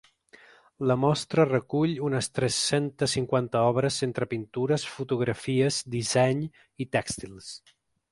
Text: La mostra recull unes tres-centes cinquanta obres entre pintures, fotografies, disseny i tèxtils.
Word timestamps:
La 0.91 0.95
mostra 1.01 1.43
recull 1.49 1.91
unes 2.07 2.29
tres-centes 2.37 3.13
cinquanta 3.17 3.61
obres 3.73 3.99
entre 4.07 4.27
pintures, 4.31 4.87
fotografies, 4.95 5.79
disseny 5.97 6.43
i 6.87 6.89
tèxtils. 6.99 7.51